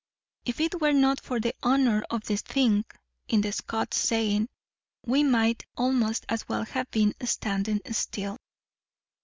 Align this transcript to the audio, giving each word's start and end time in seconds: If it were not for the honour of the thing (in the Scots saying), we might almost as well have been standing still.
If 0.45 0.59
it 0.59 0.81
were 0.81 0.93
not 0.93 1.19
for 1.21 1.39
the 1.39 1.53
honour 1.63 2.03
of 2.09 2.23
the 2.23 2.35
thing 2.35 2.85
(in 3.27 3.41
the 3.41 3.51
Scots 3.51 3.99
saying), 3.99 4.49
we 5.05 5.21
might 5.23 5.63
almost 5.77 6.25
as 6.27 6.49
well 6.49 6.65
have 6.65 6.89
been 6.89 7.13
standing 7.23 7.81
still. 7.91 8.37